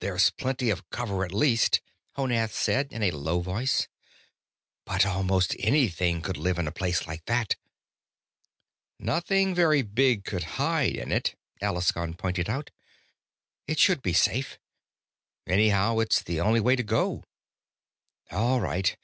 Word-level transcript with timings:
"There's 0.00 0.28
plenty 0.28 0.68
of 0.68 0.90
cover, 0.90 1.24
at 1.24 1.32
least," 1.32 1.80
Honath 2.14 2.52
said 2.52 2.92
in 2.92 3.02
a 3.02 3.10
low 3.10 3.40
voice. 3.40 3.88
"But 4.84 5.06
almost 5.06 5.56
anything 5.58 6.20
could 6.20 6.36
live 6.36 6.58
in 6.58 6.66
a 6.68 6.72
place 6.72 7.06
like 7.06 7.24
that." 7.24 7.56
"Nothing 8.98 9.54
very 9.54 9.80
big 9.80 10.26
could 10.26 10.42
hide 10.60 10.94
in 10.96 11.10
it," 11.10 11.36
Alaskon 11.62 12.12
pointed 12.18 12.50
out. 12.50 12.68
"It 13.66 13.78
should 13.78 14.02
be 14.02 14.12
safe. 14.12 14.58
Anyhow 15.46 16.00
it's 16.00 16.20
the 16.20 16.40
only 16.40 16.60
way 16.60 16.76
to 16.76 16.82
go." 16.82 17.24
"All 18.30 18.60
right. 18.60 18.94